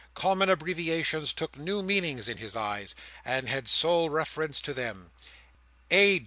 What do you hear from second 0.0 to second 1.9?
Common abbreviations took new